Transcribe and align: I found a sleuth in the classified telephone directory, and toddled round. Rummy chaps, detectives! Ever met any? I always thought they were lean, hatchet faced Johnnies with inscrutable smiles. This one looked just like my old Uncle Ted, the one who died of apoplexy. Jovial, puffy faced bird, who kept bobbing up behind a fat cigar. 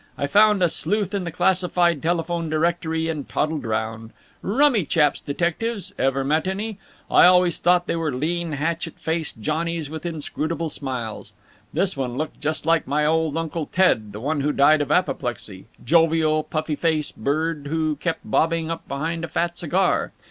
I 0.17 0.25
found 0.25 0.63
a 0.63 0.67
sleuth 0.69 1.13
in 1.13 1.25
the 1.25 1.31
classified 1.31 2.01
telephone 2.01 2.49
directory, 2.49 3.07
and 3.07 3.29
toddled 3.29 3.65
round. 3.65 4.09
Rummy 4.41 4.83
chaps, 4.83 5.21
detectives! 5.21 5.93
Ever 5.99 6.23
met 6.23 6.47
any? 6.47 6.79
I 7.11 7.27
always 7.27 7.59
thought 7.59 7.85
they 7.85 7.95
were 7.95 8.11
lean, 8.11 8.53
hatchet 8.53 8.95
faced 8.95 9.41
Johnnies 9.41 9.91
with 9.91 10.03
inscrutable 10.03 10.69
smiles. 10.69 11.33
This 11.71 11.95
one 11.95 12.17
looked 12.17 12.41
just 12.41 12.65
like 12.65 12.87
my 12.87 13.05
old 13.05 13.37
Uncle 13.37 13.67
Ted, 13.67 14.11
the 14.11 14.19
one 14.19 14.41
who 14.41 14.51
died 14.51 14.81
of 14.81 14.91
apoplexy. 14.91 15.65
Jovial, 15.85 16.41
puffy 16.41 16.75
faced 16.75 17.15
bird, 17.17 17.67
who 17.69 17.95
kept 17.97 18.21
bobbing 18.25 18.71
up 18.71 18.87
behind 18.87 19.23
a 19.23 19.27
fat 19.27 19.59
cigar. 19.59 20.13